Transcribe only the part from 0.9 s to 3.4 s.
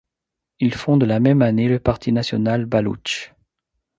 la même année le Parti national baloutche.